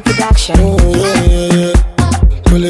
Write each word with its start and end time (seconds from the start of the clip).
Production. 0.00 0.56
Oh, 0.58 0.78
yeah, 0.94 1.24
yeah, 1.24 1.52
yeah. 1.52 2.44
Well, 2.50 2.64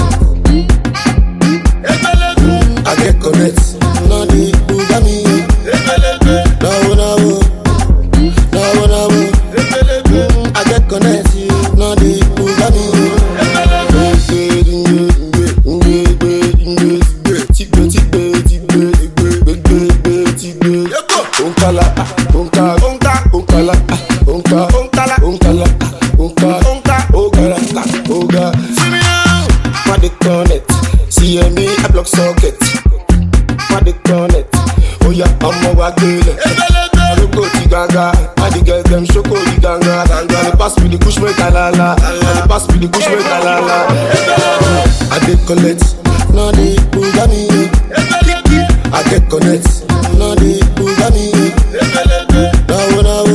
Nadi 46.33 46.73
the 46.75 46.81
Bugami. 46.91 47.41
I 48.91 49.03
get 49.09 49.29
connects. 49.29 49.81
Nadi 50.17 50.59
the 50.59 50.65
Bugami. 50.75 51.27
Now 52.67 52.97
when 52.97 53.05
I 53.05 53.32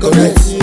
connect. 0.00 0.57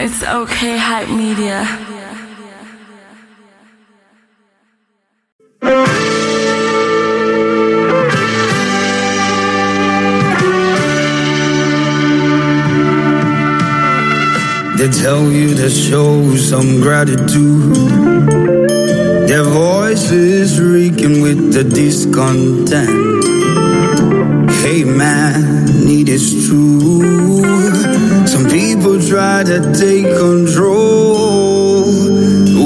It's 0.00 0.22
okay, 0.22 0.76
hype 0.76 1.08
media. 1.08 1.66
They 14.82 14.88
tell 14.88 15.30
you 15.30 15.54
to 15.54 15.70
show 15.70 16.34
some 16.34 16.80
gratitude. 16.80 17.76
Their 19.28 19.44
voices 19.44 20.60
reeking 20.60 21.22
with 21.22 21.52
the 21.54 21.62
discontent. 21.62 23.22
Hey 24.50 24.82
man, 24.82 25.68
it 25.86 26.08
is 26.08 26.48
true 26.48 27.21
try 29.12 29.44
to 29.44 29.60
take 29.74 30.08
control. 30.16 31.84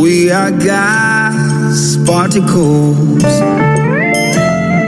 We 0.00 0.30
are 0.30 0.52
gas 0.52 1.96
particles, 2.06 3.24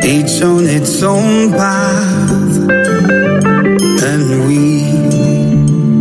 each 0.07 0.41
on 0.41 0.67
its 0.67 1.03
own 1.03 1.51
path, 1.51 2.59
and 4.11 4.47
we 4.47 4.87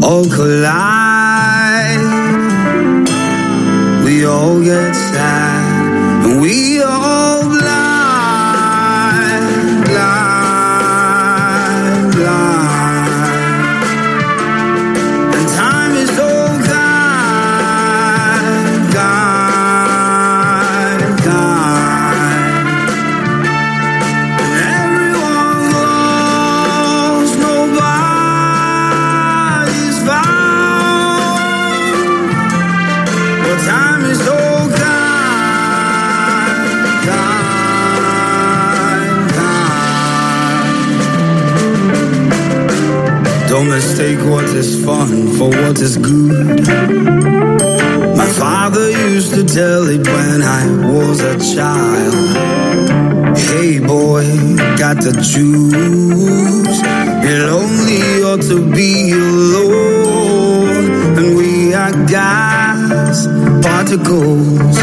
all 0.06 0.26
collide. 0.30 2.06
We 4.06 4.28
all 4.28 4.62
get 4.62 4.94
sad, 4.94 6.24
and 6.24 6.40
we 6.40 6.77
Don't 43.58 43.70
mistake 43.70 44.20
what 44.20 44.44
is 44.44 44.86
fun 44.86 45.36
for 45.36 45.50
what 45.50 45.82
is 45.82 45.98
good. 45.98 46.68
My 48.16 48.28
father 48.38 48.92
used 48.92 49.34
to 49.34 49.44
tell 49.44 49.90
it 49.90 50.06
when 50.06 50.44
I 50.44 50.64
was 50.86 51.22
a 51.22 51.40
child. 51.56 53.36
Hey 53.36 53.80
boy, 53.80 54.26
got 54.78 55.02
to 55.02 55.12
choose. 55.12 55.74
It 57.34 57.42
only 57.50 58.22
ought 58.30 58.44
to 58.44 58.62
be 58.72 59.14
alone. 59.14 61.18
And 61.18 61.36
we 61.36 61.74
are 61.74 61.94
gas 62.06 63.26
particles, 63.66 64.78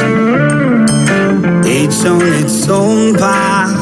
each 1.65 2.05
on 2.05 2.26
its 2.43 2.69
own 2.69 3.15
path 3.15 3.74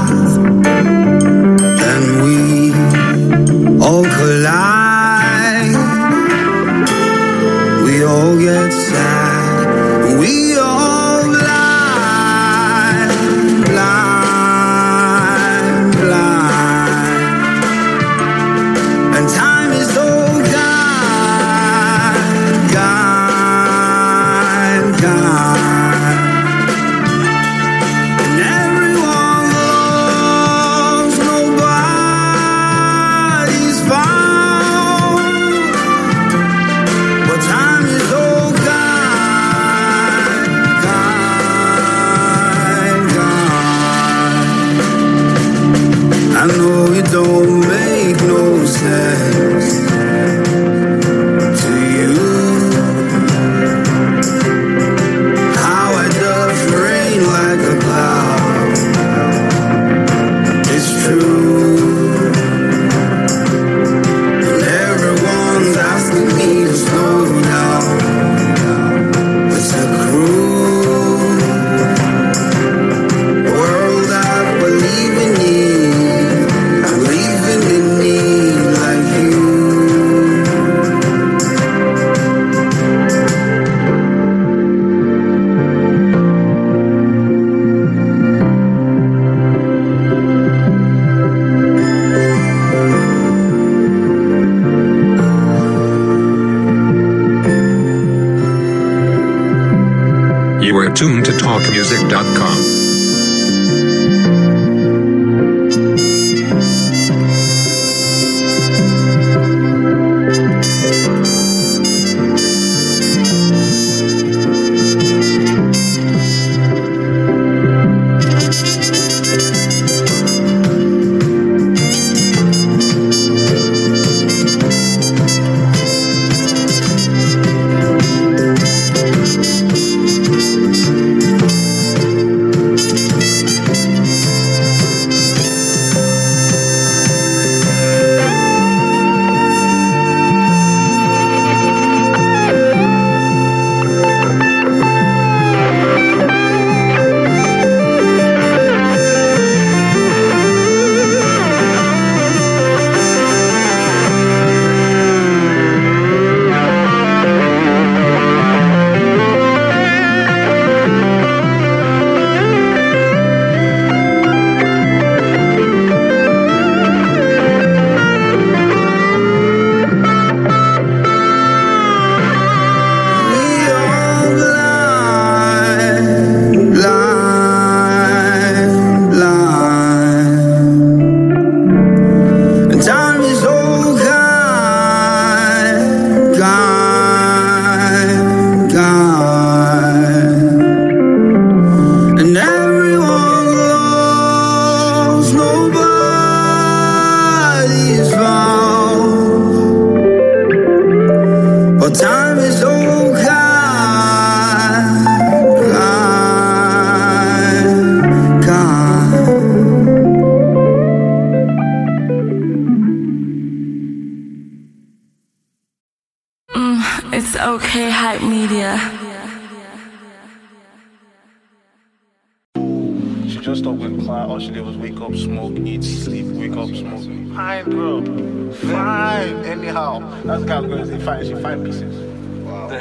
talkmusic.com. 101.52 102.71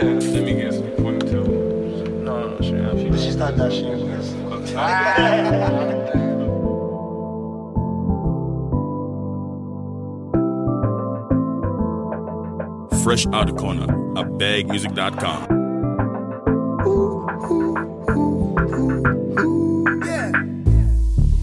Let 0.01 0.43
me 0.43 0.53
guess. 0.53 0.77
One, 0.99 1.19
two. 1.19 1.43
No, 2.23 2.49
no, 2.49 2.61
she, 2.61 3.15
she, 3.17 3.23
she's 3.23 3.35
not 3.35 3.55
that. 3.57 3.71
She 3.71 3.85
is. 3.85 4.31
Fresh 13.03 13.27
out 13.27 13.47
the 13.47 13.53
corner 13.53 13.83
at 14.17 14.25
bagmusic.com. 14.39 15.47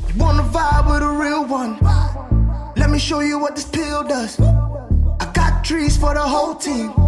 You 0.09 0.15
wanna 0.17 0.43
vibe 0.43 0.91
with 0.91 1.03
a 1.03 1.09
real 1.09 1.45
one? 1.47 1.79
Let 2.77 2.91
me 2.91 2.99
show 2.99 3.21
you 3.21 3.39
what 3.39 3.55
this 3.55 3.67
pill 3.67 4.03
does. 4.03 4.41
I 4.41 5.31
got 5.33 5.65
trees 5.65 5.97
for 5.97 6.15
the 6.15 6.21
whole 6.21 6.55
team. 6.57 7.08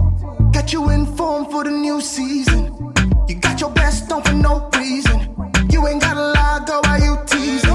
Got 0.52 0.72
you 0.72 0.90
informed 0.90 1.50
for 1.50 1.64
the 1.64 1.70
new 1.70 2.00
season. 2.00 2.92
You 3.28 3.36
got 3.36 3.60
your 3.60 3.70
best 3.70 4.10
on 4.10 4.22
for 4.22 4.32
no 4.32 4.68
reason. 4.76 5.18
You 5.70 5.86
ain't 5.86 6.00
gotta 6.00 6.20
lie, 6.20 6.64
girl, 6.66 6.80
why 6.82 6.98
you 6.98 7.16
teasing? 7.26 7.69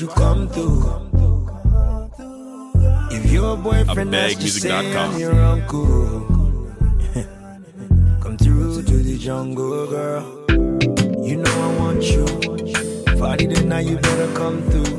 You 0.00 0.08
come 0.08 0.48
through? 0.48 0.80
If 3.10 3.30
your 3.30 3.56
boyfriend 3.58 4.14
has 4.14 4.34
to 4.36 4.48
say. 4.48 4.96
I'm 4.96 5.18
your 5.18 5.34
uncle, 5.34 6.20
come 8.22 8.38
through 8.38 8.82
to 8.82 8.96
the 8.96 9.18
jungle, 9.18 9.86
girl. 9.88 10.22
You 11.22 11.36
know 11.36 11.50
I 11.50 11.76
want 11.78 12.02
you. 12.02 12.24
Party 13.18 13.46
tonight, 13.46 13.86
you 13.86 13.96
better 13.98 14.32
come 14.32 14.62
through. 14.70 14.96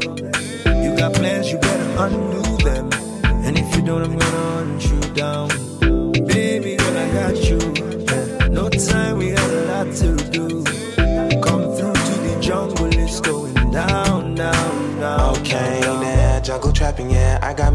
You 0.83 0.95
got 0.95 1.13
plans, 1.13 1.51
you 1.51 1.57
better 1.57 1.95
undo 1.97 2.57
them. 2.63 2.89
And 3.45 3.57
if 3.57 3.75
you 3.75 3.81
don't, 3.81 4.03
I'm 4.03 4.17
gonna 4.17 4.37
hunt 4.53 4.85
you 4.85 4.99
down. 5.15 5.70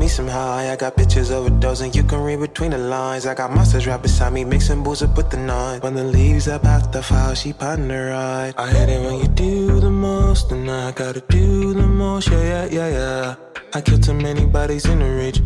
Me 0.07 0.11
some 0.11 0.29
high. 0.29 0.73
I 0.73 0.77
got 0.77 0.97
pictures 0.97 1.31
overdosing. 1.31 1.95
You 1.95 2.05
can 2.05 2.21
read 2.23 2.39
between 2.39 2.71
the 2.71 2.79
lines. 2.79 3.27
I 3.27 3.35
got 3.35 3.51
monsters 3.53 3.87
right 3.89 4.01
beside 4.01 4.33
me, 4.33 4.45
mixing 4.45 4.83
booze 4.85 5.03
up 5.03 5.17
with 5.17 5.31
the 5.31 5.37
nine. 5.37 5.81
When 5.81 5.95
the 5.95 6.05
leaves 6.05 6.47
up 6.47 6.65
out 6.65 6.93
the 6.93 7.03
file, 7.03 7.35
she 7.35 7.53
on 7.61 7.89
the 7.89 8.01
ride. 8.13 8.55
I 8.57 8.71
hate 8.71 8.89
it 8.89 9.01
when 9.05 9.17
you 9.23 9.29
do 9.29 9.81
the 9.81 9.91
most, 9.91 10.53
and 10.53 10.71
I 10.71 10.93
gotta 10.93 11.23
do 11.29 11.75
the 11.75 11.87
most. 11.87 12.31
Yeah, 12.31 12.45
yeah, 12.53 12.67
yeah, 12.79 12.89
yeah. 12.99 13.35
I 13.75 13.81
killed 13.81 14.05
too 14.05 14.15
many 14.15 14.47
bodies 14.47 14.87
in 14.87 15.01
the 15.01 15.11
ridge. 15.11 15.43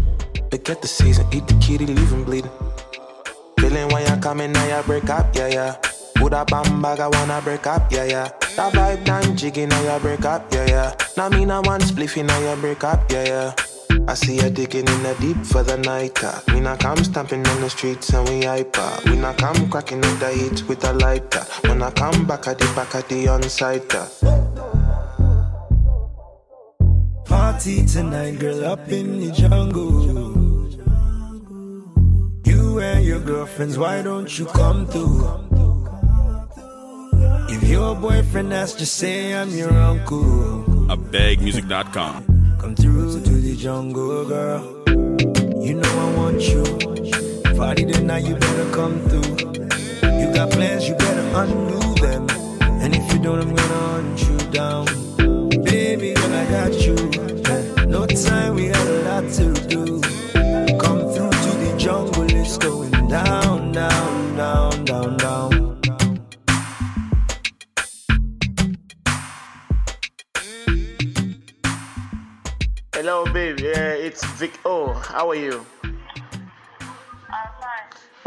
Forget 0.51 0.83
the 0.83 0.89
season, 0.89 1.27
eat 1.33 1.47
the 1.47 1.55
kitty, 1.55 1.87
leave 1.87 2.13
him 2.13 2.25
bleeding. 2.25 2.51
Feeling 3.59 3.89
when 3.93 4.03
you 4.07 4.21
coming, 4.21 4.53
now 4.53 4.67
you 4.77 4.83
break 4.83 5.09
up, 5.09 5.35
yeah, 5.35 5.49
yeah. 5.49 5.73
Put 6.17 6.35
a 6.35 6.45
bam 6.45 6.83
bag, 6.83 7.01
I 7.01 7.09
wanna 7.09 7.41
break 7.41 7.67
up, 7.67 7.91
yeah, 7.91 8.05
yeah. 8.05 8.29
That 8.57 8.75
vibe 8.75 9.05
done 9.05 9.37
jiggy, 9.39 9.65
now 9.65 9.81
you 9.89 9.99
break 10.01 10.25
up, 10.27 10.53
yeah, 10.53 10.67
yeah. 10.67 10.95
Now 11.17 11.31
me 11.31 11.47
now 11.47 11.63
one 11.63 11.81
spliffy, 11.81 12.23
now 12.23 12.39
you 12.45 12.61
break 12.61 12.85
up, 12.85 13.11
yeah, 13.11 13.25
yeah. 13.25 13.55
I 14.11 14.15
see 14.15 14.35
you 14.43 14.51
digging 14.51 14.89
in 14.89 15.03
the 15.05 15.15
deep 15.21 15.37
for 15.47 15.63
the 15.63 15.77
night. 15.79 16.19
Uh. 16.25 16.41
We 16.53 16.59
not 16.59 16.81
come 16.81 16.97
stamping 17.05 17.47
on 17.47 17.61
the 17.61 17.71
streets 17.71 18.13
and 18.13 18.29
we 18.29 18.43
hyper. 18.45 18.91
We 19.07 19.15
not 19.15 19.39
come 19.39 19.71
cracking 19.71 20.05
up 20.05 20.19
the 20.19 20.31
heat 20.33 20.69
with 20.69 20.83
a 20.85 20.93
lighter. 20.95 21.45
When 21.69 21.81
I 21.81 21.93
come 21.93 22.27
back 22.27 22.49
at 22.49 22.59
the 22.59 22.65
back 22.75 22.93
at 22.97 23.09
the 23.09 23.29
on-site. 23.29 23.95
Uh. 23.95 24.07
Party 27.25 27.87
tonight, 27.87 28.41
girl, 28.41 28.65
up 28.65 28.89
in 28.89 29.21
the 29.21 29.31
jungle. 29.31 30.03
You 32.45 32.81
and 32.81 33.05
your 33.05 33.21
girlfriends, 33.21 33.79
why 33.79 34.03
don't 34.03 34.37
you 34.37 34.47
come 34.47 34.89
through? 34.89 35.23
If 37.49 37.63
your 37.63 37.95
boyfriend 37.95 38.51
has 38.51 38.75
just 38.75 38.97
say 38.97 39.35
I'm 39.35 39.51
your 39.51 39.73
uncle, 39.73 40.91
At 40.91 40.99
bagmusic.com. 40.99 42.57
come 42.61 42.75
through 42.75 43.13
to 43.13 43.31
the 43.31 43.40
jungle, 43.61 44.25
girl. 44.25 44.65
You 45.63 45.75
know 45.75 45.93
I 46.07 46.15
want 46.17 46.41
you. 46.41 46.65
Party 47.59 47.85
tonight, 47.85 48.25
you 48.25 48.35
better 48.35 48.71
come 48.73 48.99
through. 49.07 49.37
You 50.19 50.33
got 50.33 50.51
plans, 50.51 50.89
you 50.89 50.95
better 50.95 51.27
undo 51.35 51.95
them. 52.01 52.27
And 52.81 52.97
if 52.97 53.13
you 53.13 53.19
don't, 53.19 53.39
I'm 53.39 53.55
gonna 53.55 53.75
hunt 53.93 54.23
you 54.23 54.39
down. 54.51 54.87
Baby, 55.63 56.15
girl, 56.15 56.33
I 56.33 56.45
got 56.47 56.73
you. 56.73 56.97
Hello, 73.01 73.25
babe. 73.25 73.59
Yeah, 73.61 73.97
it's 73.97 74.23
Vic. 74.37 74.61
Oh, 74.63 74.93
how 74.93 75.31
are 75.31 75.35
you? 75.35 75.65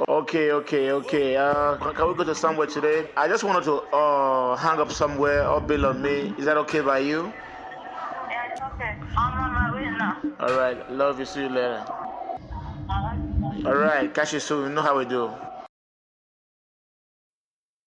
Okay, 0.09 0.49
okay, 0.51 0.91
okay. 0.91 1.37
Uh, 1.37 1.77
can 1.93 2.07
we 2.07 2.15
go 2.15 2.23
to 2.23 2.33
somewhere 2.33 2.65
today? 2.65 3.07
I 3.15 3.27
just 3.27 3.43
wanted 3.43 3.65
to 3.65 3.85
uh 3.93 4.55
hang 4.55 4.79
up 4.79 4.91
somewhere 4.91 5.47
or 5.47 5.61
bill 5.61 5.85
on 5.85 6.01
me. 6.01 6.33
Is 6.39 6.45
that 6.45 6.57
okay 6.65 6.81
by 6.81 7.05
you? 7.05 7.29
Yeah, 7.29 8.49
it's 8.49 8.61
okay. 8.73 8.97
I'm 9.15 9.37
on 9.37 9.53
my 9.53 9.75
way 9.75 9.85
now. 9.93 10.17
All 10.39 10.57
right. 10.57 10.89
Love 10.89 11.19
you. 11.19 11.25
See 11.25 11.41
you 11.41 11.49
later. 11.49 11.85
All 13.69 13.77
right. 13.77 14.11
Catch 14.11 14.33
you 14.33 14.39
soon. 14.39 14.69
You 14.69 14.73
know 14.73 14.81
how 14.81 14.97
we 14.97 15.05
do. 15.05 15.29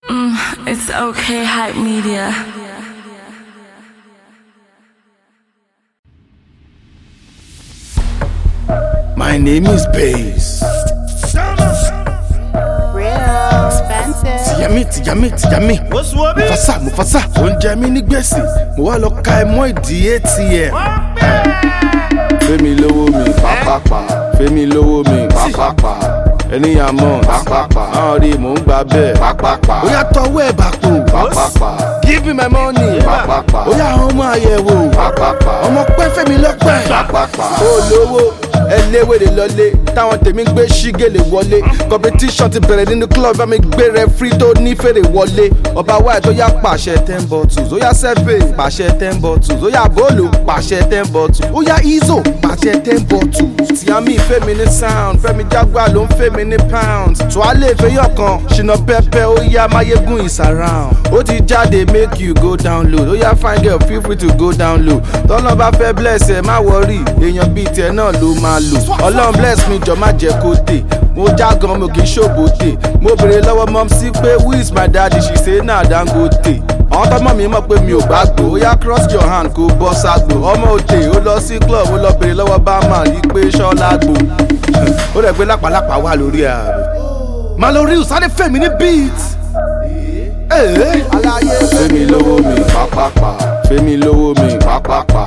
Mm, 0.06 0.70
it's 0.70 0.88
okay, 0.88 1.42
hype 1.42 1.74
media. 1.74 2.30
My 9.36 9.42
name 9.42 9.66
is 9.66 9.84
Bass. 9.92 10.62
Tìyàmí 14.48 14.84
tìyàmí 14.92 15.28
tìyàmí. 15.30 15.74
Mufasa 15.90 16.78
Mufasa 16.80 17.20
oúnjẹ 17.36 17.76
mi 17.76 17.90
ní 17.90 18.00
gbèsè. 18.00 18.40
Mo 18.78 18.84
wá 18.84 18.98
lọ 18.98 19.10
ka 19.24 19.32
ẹmọ 19.42 19.62
ìdí 19.72 19.96
ATM. 20.14 20.72
Fẹ́mi 22.40 22.70
lówó 22.80 23.04
mi 23.12 23.30
pàápàá. 23.42 24.00
Fẹ́mi 24.38 24.66
lówó 24.72 25.02
mi 25.10 25.26
pàápàá. 25.28 25.94
Ẹníyàn 26.54 26.96
mọ̀ 26.96 27.20
pàápàá. 27.28 27.84
Àwọn 27.92 28.18
rí 28.22 28.30
mò 28.38 28.50
ń 28.54 28.58
gbà 28.64 28.78
bẹ́ẹ̀ 28.92 29.14
pàápàá. 29.20 29.80
Ó 29.84 29.88
yà 29.94 30.02
tọwọ́ 30.14 30.42
ẹ̀ 30.48 30.52
bàpò 30.58 30.90
pàápàá. 31.12 32.02
Give 32.06 32.24
me 32.26 32.32
my 32.32 32.48
money 32.48 33.00
pàápàá. 33.06 33.66
Ó 33.68 33.72
yà 33.80 33.88
ọmọ 34.06 34.22
àyẹ̀wò. 34.34 34.76
Ọmọ 35.10 35.82
pẹ́ 35.96 36.08
Fẹ́mi 36.14 36.36
lọ́pẹ́. 36.44 36.88
Pàápàá. 36.88 37.46
Ó 37.62 37.70
lówó 37.90 38.20
ẹlẹ́wẹ̀rẹ̀ 38.76 39.30
lọlé 39.38 39.66
táwọn 39.94 40.18
tèmi 40.24 40.42
ń 40.44 40.48
gbé 40.52 40.62
ṣígèlè 40.66 41.20
wọlé. 41.32 41.58
Competition 41.90 42.50
ti 42.50 42.58
bẹ̀rẹ̀ 42.60 42.86
nínú 42.90 43.06
club 43.14 43.36
bá 43.38 43.46
mi 43.46 43.58
gbé 43.58 43.84
rẹfrí 43.96 44.30
tó 44.38 44.52
ní 44.60 44.74
fèrè 44.74 45.02
wọlé. 45.14 45.50
Ọba 45.74 45.94
wáyé 46.04 46.20
tó 46.20 46.30
yá 46.32 46.48
pàṣẹ 46.62 47.04
ten 47.06 47.22
bottles 47.28 47.72
ó 47.72 47.76
yá 47.78 47.92
sẹ́pẹ̀ 47.92 48.54
pàṣẹ 48.58 48.98
ten 48.98 49.20
bottles 49.20 49.62
ó 49.62 49.68
yá 49.70 49.84
bọ́ọ̀lù 49.96 50.26
pàṣẹ 50.46 50.88
ten 50.90 51.04
bottles 51.12 51.50
ó 51.54 51.62
yá 51.68 51.76
izo 51.84 52.22
pàṣẹ 52.42 52.82
ten 52.84 52.98
bottles. 53.08 53.80
Tìyàmí 53.80 54.16
fẹ́mi 54.28 54.54
ní 54.58 54.66
sound 54.72 55.20
fẹ́mi 55.22 55.44
jágbá 55.50 55.86
ló 55.94 56.02
ń 56.04 56.08
fẹ́mi 56.18 56.44
ní 56.44 56.56
pounds. 56.70 57.18
Tuwálé 57.32 57.74
fẹ́yọ̀ 57.78 58.08
kan 58.16 58.40
ṣìnà 58.50 58.74
pẹ́pẹ́ 58.86 59.24
ó 59.26 59.36
yá 59.54 59.68
máyégún 59.68 60.24
is 60.26 60.40
around. 60.40 60.96
Ó 61.12 61.22
ti 61.22 61.40
jáde 61.46 61.84
make 61.92 62.18
you 62.20 62.34
go 62.34 62.56
download 62.56 63.08
ó 63.12 63.14
yá 63.22 63.34
fine 63.36 63.62
girl 63.62 63.78
feel 63.86 64.00
free 64.02 64.16
to 64.16 64.26
go 64.34 64.50
download 64.52 64.95
tọ́lọ́ 65.28 65.54
bá 65.60 65.70
fẹ́ 65.78 65.92
bless 65.98 66.30
ẹ 66.30 66.42
má 66.48 66.56
wọrí 66.66 66.98
èèyàn 67.24 67.48
bíi 67.54 67.66
tiẹ̀ 67.74 67.90
náà 67.96 68.12
ló 68.20 68.28
máa 68.42 68.58
lò. 68.70 68.78
Ọlọ́run 69.06 69.32
bless 69.38 69.68
mi 69.68 69.76
jọ 69.86 69.94
má 70.02 70.08
jẹ́ 70.20 70.32
kó 70.42 70.50
dé. 70.66 70.78
Mo 71.16 71.24
já 71.38 71.48
gan 71.60 71.80
mo 71.80 71.88
kì 71.88 72.00
í 72.00 72.06
ṣòbòtè 72.14 72.70
mo 73.02 73.10
béèrè 73.20 73.40
lọ́wọ́ 73.48 73.66
mọ́ 73.74 73.88
sí 73.98 74.08
pé 74.22 74.30
who 74.42 74.52
is 74.60 74.70
my 74.72 74.86
daddy? 74.86 75.20
She 75.26 75.36
say 75.44 75.60
na 75.60 75.82
dangote. 75.82 76.54
Àwọn 76.90 77.06
tọmọ 77.10 77.30
mi 77.36 77.44
mọ̀ 77.46 77.62
pé 77.68 77.74
mi 77.86 77.92
ò 77.92 78.00
gbàgbó. 78.08 78.44
Ó 78.54 78.58
yá 78.64 78.76
cross 78.82 79.04
your 79.12 79.26
hand 79.28 79.48
kó 79.56 79.62
bọ́ 79.80 79.94
ságbó. 80.02 80.34
Ọmọ 80.52 80.66
òtè 80.76 80.98
ó 81.16 81.18
lọ 81.26 81.40
sí 81.40 81.58
club 81.58 81.88
ó 81.94 81.96
lọ 82.04 82.10
béèrè 82.20 82.34
lọ́wọ́ 82.40 82.58
barman 82.66 83.04
rí 83.06 83.20
pé 83.34 83.40
ṣọ́lá 83.58 83.88
gbò 84.02 84.14
ó 85.16 85.18
rẹ̀ 85.24 85.32
pé 85.38 85.44
lápàlápà 85.50 85.96
wà 86.04 86.12
lórí 86.20 86.42
ààrẹ 86.44 87.84
rí 87.88 87.94
ìsáré 88.02 88.28
fẹ̀mí 88.36 88.58
ní 88.58 88.68
beat. 88.78 89.18
fẹ́mi 91.72 92.00
lówó 92.10 92.34
mi 92.48 92.60
pápápá 92.74 93.55
fẹ́mi 93.68 93.94
lówó 94.04 94.28
mi 94.42 94.52
pápápá 94.66 95.22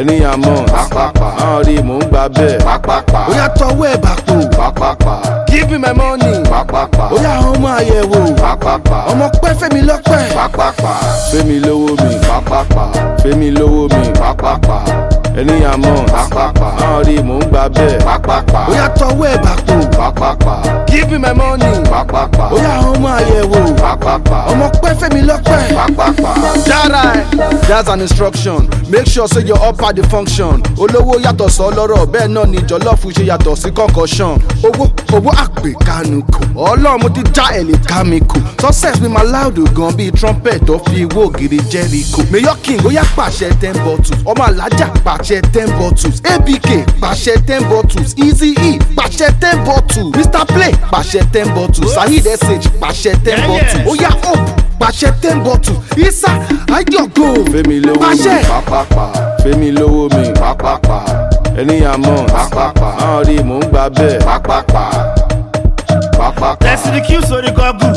ènìyàn 0.00 0.36
mọ̀ 0.44 0.58
pápápá 0.72 1.26
àwọn 1.44 1.62
rí 1.66 1.76
mò 1.88 1.94
ń 1.98 2.02
gbà 2.10 2.22
bẹ́ẹ̀ 2.36 2.58
pápápá 2.66 3.20
ó 3.30 3.32
yà 3.38 3.46
tọwọ́ 3.58 3.86
ẹ̀ 3.92 3.96
bá 4.04 4.12
pò 4.26 4.34
pápápá 4.58 5.14
give 5.50 5.70
me 5.70 5.78
my 5.78 5.92
money. 5.92 6.34
Pápápá 6.52 7.04
ó 7.14 7.16
yà 7.24 7.32
ọmọ 7.50 7.68
àyẹ̀wò. 7.78 8.18
Pápápá 8.42 8.96
ọmọ 9.10 9.26
pẹ́ 9.42 9.52
fẹ́mi 9.60 9.80
lọ́pẹ́. 9.88 10.22
Pápápá 10.38 10.92
fẹ́mi 11.32 11.56
lówó 11.66 11.90
mi 12.04 12.14
pápápá 12.28 12.84
fẹ́mi 13.22 13.48
lówó 13.58 13.82
mi 13.94 14.08
pápápá 14.20 14.76
ènìyàn 15.38 15.80
mọ̀ 15.82 16.04
pápápá 16.12 16.66
àwọn 16.84 17.04
rí 17.06 17.16
mò 17.22 17.34
ń 17.38 17.44
gbà 17.50 17.68
bẹ́ẹ̀. 17.68 17.98
Pápápá 18.04 18.60
ó 18.68 18.72
yà 18.74 18.88
tọwọ́ 18.98 19.26
ẹ̀ 19.32 19.38
bá 19.44 19.52
pò 19.66 19.74
pápápá 19.98 20.54
give 20.90 21.10
me 21.12 21.18
my 21.18 21.32
money. 21.32 21.74
Pápápá 21.90 22.44
ó 22.50 22.56
yà 22.58 22.72
ọmọ 22.90 23.08
àyẹ̀wò. 23.18 23.60
Pápápá 23.82 24.36
ọmọ 24.50 24.66
pẹ́ 24.82 24.94
fẹ́mi 25.00 25.22
lọ́pẹ́. 25.22 25.74
Pápápá 25.78 26.30
dára 26.66 27.02
ẹ̀. 27.14 27.22
That's 27.68 27.88
an 27.88 28.00
instruction. 28.00 28.68
Make 28.90 29.06
sure 29.06 29.28
say 29.28 29.42
your 29.46 29.58
upper 29.62 29.92
dey 29.92 30.02
function. 30.10 30.62
Olówó 30.76 31.14
yàtọ̀ 31.24 31.48
sọ 31.48 31.70
lọ́rọ̀ 31.76 32.06
bẹ́ẹ̀ 32.12 32.28
náà 32.34 32.46
ni 32.50 32.58
jọlọ́ọ̀fù 32.58 33.08
ṣe 33.16 33.24
yàtọ̀ 33.30 33.56
sí 33.56 33.70
concussion. 33.70 34.38
Owó 34.66 34.84
owó 35.16 35.30
àpè 35.44 35.70
kánú 35.86 36.22
kò 36.32 36.40
ọlọ́run 36.72 37.12
ti 37.14 37.22
já 37.34 37.44
ẹ̀ 37.58 37.64
lè 37.64 38.20
kù. 38.28 38.38
Success 38.60 39.00
mi 39.00 39.08
máa 39.08 39.22
láòdù 39.24 39.64
gan 39.76 39.92
bíi 39.96 40.10
trumpet 40.12 40.66
tó 40.66 40.78
fi 40.86 41.04
owó 41.06 41.24
ògiri 41.30 41.58
jẹ́ríkò 41.70 42.30
mayor 42.32 42.56
king 42.62 42.80
ó 42.84 42.90
yá 42.92 43.02
pàṣẹ 43.16 43.48
ten 43.60 43.72
bottles. 43.84 44.18
Ọmọ 44.26 44.42
alájà 44.44 44.88
pàṣẹ 45.04 45.19
ten 45.52 45.68
bottles. 45.78 46.20
Abk 46.24 46.68
pàṣẹ 47.00 47.36
ten 47.46 47.62
bottles. 47.68 48.14
Easy 48.16 48.54
e 48.56 48.78
pàṣẹ 48.96 49.28
ten 49.40 49.64
bottles. 49.64 50.06
Mr 50.16 50.44
play 50.46 50.72
pàṣẹ 50.92 51.20
ten 51.32 51.48
bottles. 51.54 51.92
Saheed 51.94 52.24
sh 52.62 52.68
pàṣẹ 52.80 53.14
ten 53.24 53.40
bottles. 53.46 54.00
Yá 54.00 54.08
hope 54.24 54.40
pàṣẹ 54.80 55.12
ten 55.20 55.42
bottles. 55.44 55.76
Isa 55.96 56.28
mi 57.68 57.80
pápápá 58.48 59.12
fẹmi 59.44 59.70
lówó 59.72 60.08
mi 60.16 60.32
pápápá 60.40 60.98
ènìyàn 61.56 62.00
mọ̀ 62.02 62.26
pápápá 62.32 62.88
àwọn 63.04 63.24
rí 63.24 63.36
mò 63.44 63.56
ń 63.58 63.64
gbà 63.70 63.88
bẹ́ẹ̀. 63.88 64.24
Pápápá 64.24 64.84
pápápá 66.18 66.56
Destiny 66.60 67.00
Q 67.06 67.20
sórí 67.28 67.50
gọ́gù. 67.52 67.88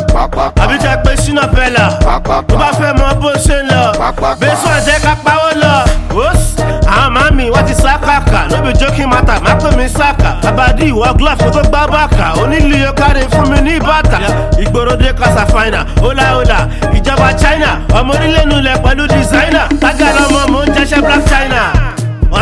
Àbí 0.61 0.75
jẹ́ 0.83 1.03
pé 1.03 1.11
ṣínà 1.15 1.43
fẹ́lá. 1.55 1.85
Tó 2.47 2.55
bá 2.57 2.71
fẹ́ 2.79 2.93
mọ 2.99 3.07
bó 3.21 3.31
ṣe 3.45 3.63
ń 3.63 3.67
lọ. 3.71 3.83
Bẹ́sù 4.41 4.67
ẹ̀jẹ̀ 4.77 4.99
ká 5.03 5.15
pawó 5.23 5.49
lọ. 5.61 5.62
Màmí 7.43 7.55
wọ́n 7.55 7.65
ti 7.67 7.73
sá 7.75 7.97
kàkà. 7.97 8.47
Lóbi 8.51 8.71
jókè 8.79 9.05
mata, 9.07 9.39
má 9.43 9.55
pè 9.55 9.75
mí 9.77 9.87
sáka. 9.89 10.37
Àbádí 10.47 10.85
ìwọ 10.91 11.13
glove 11.17 11.43
kó 11.43 11.49
tó 11.51 11.61
gbá 11.69 11.87
bàkà. 11.87 12.33
Onílù 12.41 12.75
yóò 12.77 12.93
kárí 12.93 13.21
fún 13.31 13.49
mi 13.51 13.61
ní 13.61 13.79
bàtà. 13.79 14.17
Ìgboro 14.63 14.95
dé 14.95 15.11
fáìnà. 15.53 15.85
Ọ̀là 16.01 16.25
ọ̀là 16.39 16.57
ìjọba 16.97 17.33
China. 17.41 17.69
Ọmọ 17.99 18.13
onílé 18.13 18.45
nulẹ̀ 18.45 18.77
pẹ̀lú 18.83 19.07
designer. 19.07 19.67
Tágà 19.81 20.07
lọ́mọ 20.17 20.41
mò 20.51 20.59
ń 20.65 20.71
jẹ́ṣẹ́ 20.75 21.01
Black 21.01 21.23
China 21.29 21.82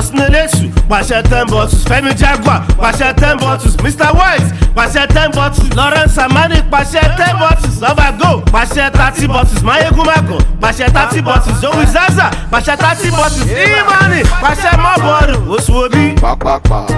ọ̀sìnlẹ̀lẹ̀sù 0.01 0.65
pàṣẹ 0.89 1.22
ten 1.29 1.46
bottles 1.51 1.84
fẹ́mi 1.89 2.12
jaguar 2.22 2.62
pàṣẹ 2.81 3.13
ten 3.22 3.38
bottles 3.38 3.75
mr 3.84 4.10
white 4.17 4.50
pàṣẹ 4.75 5.08
ten 5.13 5.29
bottles 5.31 5.70
lawrence 5.77 6.17
amani 6.17 6.58
pàṣẹ 6.72 7.01
ten 7.17 7.34
bottles 7.39 7.75
lọ́bàgò 7.84 8.31
pàṣẹ 8.53 8.86
thirty 8.98 9.27
bottles 9.27 9.63
mayegun 9.63 10.05
magan 10.05 10.41
pàṣẹ 10.62 10.88
thirty 10.96 11.22
bottles 11.22 11.58
zoe 11.62 11.86
zaza 11.93 12.27
pàṣẹ 12.51 12.75
thirty 12.84 13.10
bottles 13.12 13.46
imani 13.46 14.22
pàṣẹ 14.43 14.72
mọ́bọ̀rù 14.84 15.38
oṣù 15.55 15.72
obi 15.86 16.05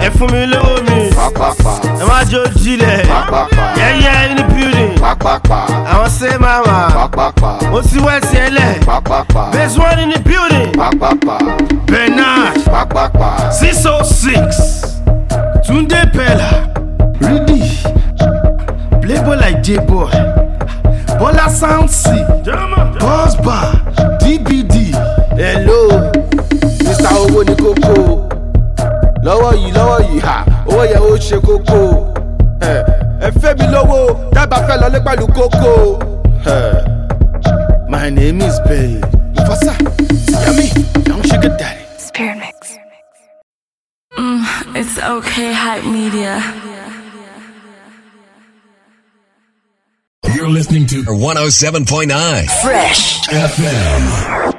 ẹ 0.06 0.10
fún 0.18 0.32
mi 0.32 0.46
lówó 0.52 0.76
mi. 0.88 1.00
Ẹ 2.02 2.06
má 2.10 2.24
jó 2.32 2.42
jílẹ̀. 2.62 3.04
Yẹ́yẹ́ 3.80 4.30
in 4.32 4.36
the 4.38 4.44
building. 4.54 4.94
Àwọn 5.92 6.10
ṣe 6.20 6.38
máa 6.40 6.62
wà. 6.66 6.78
Ó 7.74 7.82
ti 7.82 7.98
wẹ́ 8.00 8.20
tiẹ̀ 8.32 8.50
lẹ̀. 8.58 8.74
Base 9.54 9.78
one 9.78 10.00
in 10.00 10.10
the 10.12 10.20
building. 10.20 10.72
Bernard 11.88 12.53
six 13.52 13.86
oh 13.86 14.02
six. 14.04 14.98
Tunde 15.66 16.12
pella. 16.12 16.68
Ridi. 17.22 17.62
Playboy 19.02 19.36
like 19.38 19.62
j-boy. 19.62 20.10
Bola 21.20 21.50
sound 21.50 21.90
c 21.90 22.10
boss 23.00 23.36
bar 23.46 23.76
dbd 24.20 24.92
hello 25.38 26.12
mr 26.84 27.14
owó 27.14 27.44
ní 27.44 27.56
kókó. 27.56 28.28
Lọ́wọ́ 29.24 29.54
yìí 29.56 29.72
lọ́wọ́ 29.72 30.00
yìí 30.10 30.20
ha 30.26 30.46
owó 30.68 30.84
yẹn 30.92 31.02
ó 31.02 31.18
ṣe 31.18 31.38
kókó. 31.46 31.80
Ẹ 33.22 33.30
fẹ́ 33.42 33.54
mi 33.60 33.66
lówó 33.74 34.00
dábàá 34.36 34.60
fẹ́ 34.68 34.78
lọlé 34.82 35.00
pẹ̀lú 35.06 35.28
kókó. 35.38 35.72
My 37.88 38.10
name 38.10 38.42
is 38.42 38.60
babe 38.68 39.02
ifasa 39.38 39.74
tiyami 40.26 40.66
young 41.08 41.24
sugar 41.24 41.56
daddy. 41.60 41.83
Spirit 42.14 42.38
Mix. 42.38 42.78
Mm, 44.16 44.76
it's 44.76 45.00
okay, 45.00 45.52
hype 45.52 45.84
media. 45.84 46.38
You're 50.36 50.50
listening 50.50 50.86
to 50.88 51.02
107.9 51.06 52.62
Fresh 52.62 53.28
FM. 53.30 54.53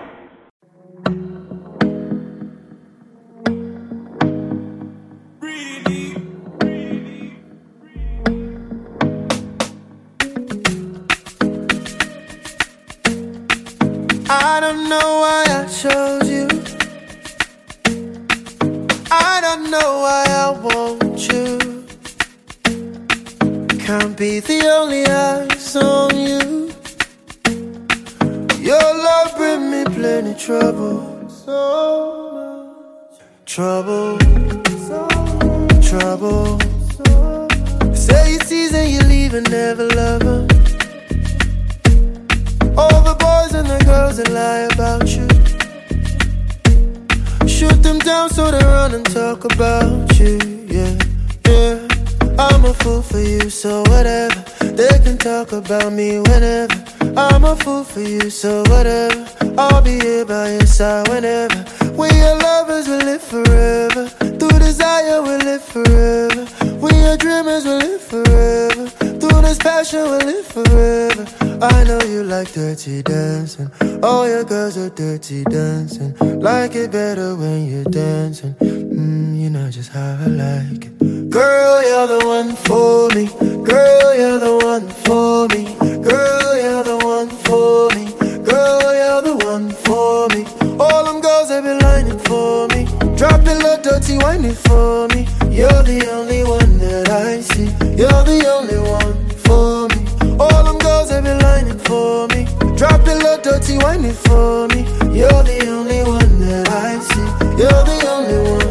About 55.55 55.93
me 55.93 56.19
whenever. 56.19 56.75
I'm 57.17 57.45
a 57.45 57.55
fool 57.57 57.85
for 57.85 58.01
you, 58.01 58.29
so 58.29 58.63
whatever. 58.69 59.25
I'll 59.57 59.83
be 59.83 59.99
here 60.01 60.25
by 60.25 60.53
your 60.53 60.67
side 60.67 61.09
whenever. 61.09 61.65
We 61.97 62.09
are 62.09 62.39
lovers, 62.39 62.89
we'll 62.89 63.05
live 63.05 63.23
forever. 63.23 64.09
Through 64.39 64.59
desire, 64.59 65.23
we'll 65.23 65.39
live 65.39 65.63
forever. 65.63 66.45
We 66.85 66.93
are 67.07 67.17
dreamers, 67.17 67.65
we'll 67.65 67.79
live 67.79 68.01
forever. 68.01 68.87
Through 69.21 69.43
this 69.43 69.59
passion, 69.59 70.03
we'll 70.03 70.27
live 70.27 70.47
forever. 70.47 71.25
I 71.63 71.85
know 71.85 72.01
you 72.03 72.25
like 72.25 72.53
dirty 72.53 73.03
dancing. 73.03 73.71
All 74.03 74.29
your 74.29 74.45
girls 74.45 74.77
are 74.77 74.91
dirty 74.91 75.45
dancing. 75.45 76.15
Like 76.41 76.75
it 76.75 76.91
better 76.91 77.37
when 77.37 77.67
you're 77.71 77.85
dancing. 77.85 78.55
Mm, 78.55 79.34
know 79.65 79.71
just 79.71 79.93
how 79.93 80.19
I 80.21 80.27
like 80.27 80.85
it. 80.85 81.31
Girl, 81.31 81.83
you're 81.89 82.07
the 82.07 82.27
one 82.27 82.53
for 82.67 83.09
me. 83.17 83.25
Girl, 83.65 84.15
you're 84.21 84.39
the 84.39 84.55
one 84.71 84.89
for 85.05 85.49
me. 85.53 85.63
Girl, 86.09 86.53
you're 86.65 86.85
the 86.91 86.97
one 87.03 87.31
for 87.45 87.89
me. 87.97 88.05
Girl, 88.45 88.93
you're 89.01 89.23
the 89.29 89.35
one 89.53 89.71
for 89.85 90.29
me. 90.35 90.45
All 90.79 91.05
them 91.07 91.21
girls 91.23 91.49
have 91.49 91.65
been 91.65 91.79
lining 91.79 92.19
for 92.29 92.69
me. 92.73 92.85
Drop 93.17 93.41
the 93.49 93.55
little 93.65 93.83
dirty 93.83 94.19
whining 94.19 94.59
for 94.67 95.09
me. 95.15 95.23
You're 95.49 95.83
the 95.91 95.99
only 96.13 96.43
one 96.45 96.79
that 96.79 97.09
I 97.09 97.41
see. 97.41 97.69
You're 98.01 98.25
the 98.31 98.41
only 98.57 98.81
one 99.01 99.17
for 99.47 99.89
me. 99.93 100.01
All 100.39 100.63
them 100.69 100.79
girls 100.79 101.11
have 101.11 101.25
been 101.25 101.39
lining 101.39 101.79
for 101.89 102.29
me. 102.29 102.45
Drop 102.77 103.01
the 103.05 103.15
little 103.15 103.41
dirty 103.41 103.79
whining 103.79 104.19
for 104.27 104.69
me. 104.69 104.83
You're 105.19 105.43
the 105.51 105.59
only 105.69 106.03
one 106.03 106.33
that 106.41 106.69
I 106.69 106.99
see. 107.09 107.27
You're 107.63 107.85
the 107.91 107.99
only 108.15 108.51
one 108.51 108.64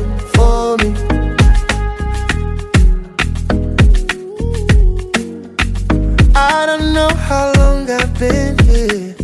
know 7.03 7.15
how 7.15 7.51
long 7.61 7.89
I've 7.89 8.13
been 8.17 8.55
here. 8.69 9.15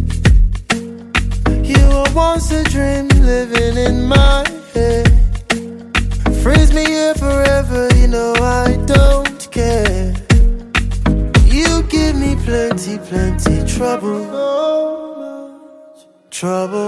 You 1.72 1.82
were 1.94 2.12
once 2.14 2.52
a 2.52 2.64
dream 2.76 3.08
living 3.32 3.78
in 3.88 3.96
my 4.16 4.40
head. 4.74 5.08
Freeze 6.42 6.72
me 6.78 6.84
here 6.96 7.16
forever, 7.26 7.82
you 8.00 8.08
know 8.16 8.34
I 8.64 8.68
don't 8.96 9.42
care. 9.60 10.14
You 11.56 11.70
give 11.96 12.16
me 12.24 12.32
plenty, 12.48 12.96
plenty 13.10 13.58
trouble. 13.76 14.24
Trouble. 16.40 16.79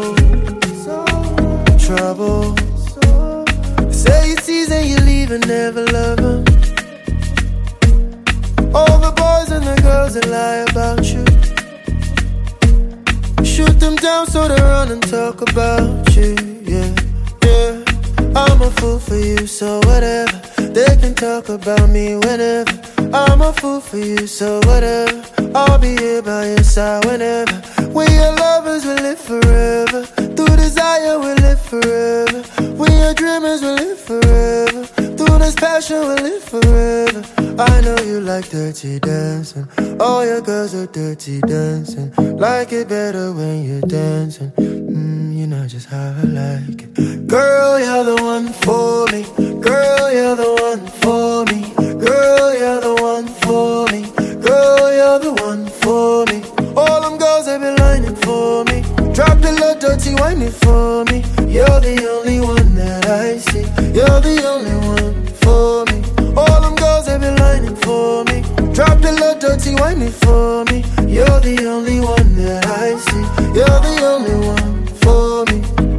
For 23.92 23.98
you, 23.98 24.26
so 24.26 24.60
whatever. 24.68 25.22
I'll 25.54 25.78
be 25.78 25.98
here 25.98 26.22
by 26.22 26.48
your 26.48 26.64
side 26.64 27.04
whenever. 27.04 27.62
We 27.90 28.06
are 28.06 28.36
lovers, 28.38 28.86
we 28.86 28.94
live 29.08 29.20
forever. 29.20 30.04
Through 30.36 30.56
desire, 30.56 31.20
we 31.20 31.34
live 31.46 31.60
forever. 31.60 32.42
We 32.82 32.90
are 33.06 33.14
dreamers, 33.14 33.62
we 33.62 33.72
live 33.84 34.00
forever. 34.00 34.84
Through 35.18 35.40
this 35.40 35.56
passion, 35.56 36.00
we 36.08 36.16
live 36.30 36.44
forever. 36.44 37.22
I 37.62 37.82
know 37.82 37.98
you 38.10 38.22
like 38.22 38.50
dirty 38.50 39.00
dancing. 39.00 39.68
All 40.00 40.26
your 40.26 40.42
girls 40.42 40.74
are 40.74 40.88
dirty 40.88 41.42
dancing. 41.42 42.14
Like 42.38 42.72
it 42.72 42.88
better 42.88 43.34
when 43.34 43.66
you're 43.66 43.82
dancing. 43.82 44.52
Mm, 44.52 45.31
just 45.68 45.90
how 45.90 46.16
I 46.18 46.24
like 46.24 46.82
it. 46.84 47.28
Girl, 47.28 47.80
you're 47.80 48.04
the 48.04 48.24
one 48.24 48.48
for 48.64 49.06
me. 49.12 49.24
Girl, 49.62 50.12
you're 50.12 50.36
the 50.36 50.52
one 50.62 50.88
for 51.02 51.46
me. 51.46 51.62
Girl, 52.00 52.54
you're 52.58 52.82
the 52.82 52.94
one 53.02 53.28
for 53.42 53.86
me. 53.92 54.02
Girl, 54.42 54.94
you're 55.00 55.20
the 55.20 55.34
one 55.44 55.66
for 55.82 56.26
me. 56.26 56.42
All 56.76 57.02
them 57.02 57.20
girls 57.20 57.46
have 57.48 57.62
been 57.62 57.76
lining 57.76 58.16
for 58.16 58.64
me. 58.66 58.82
Drop 59.14 59.38
the 59.40 59.52
little 59.52 59.80
dirty 59.80 60.16
whining 60.16 60.52
for 60.52 61.06
me. 61.06 61.20
You're 61.52 61.80
the 61.80 62.08
only 62.10 62.40
one 62.40 62.76
that 62.76 63.06
I 63.08 63.38
see. 63.38 63.66
You're 63.94 64.22
the 64.22 64.36
only 64.52 64.76
one 64.88 65.26
for 65.44 65.86
me. 65.90 65.98
All 66.38 66.62
them 66.62 66.76
girls 66.76 67.08
have 67.08 67.22
been 67.22 67.36
lining 67.36 67.76
for 67.76 68.24
me. 68.26 68.42
Drop 68.74 69.00
the 69.00 69.12
little 69.12 69.40
dirty 69.40 69.76
whining 69.76 70.12
for 70.12 70.66
me. 70.66 70.84
You're 71.06 71.40
the 71.40 71.68
only 71.68 72.00
one 72.00 72.36
that 72.36 72.66
I 72.66 72.96
see. 72.98 73.24
You're 73.58 73.80
the 73.88 73.96
only 74.06 74.48
one 74.48 74.81
for 75.04 75.46
me. 75.46 75.91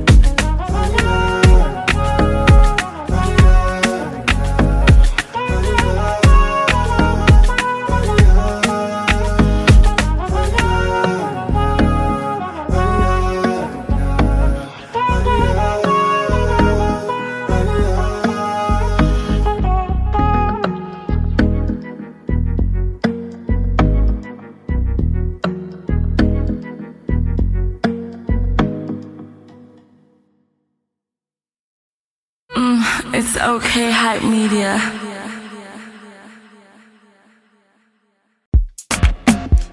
Okay, 33.57 33.91
hype 33.91 34.23
media. 34.25 34.81